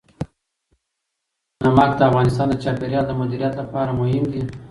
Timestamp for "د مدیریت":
3.07-3.53